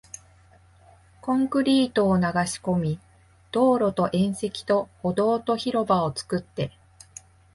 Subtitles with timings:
[1.21, 2.99] コンクリートを流し込み、
[3.51, 6.71] 道路と縁石と歩道と広場を作って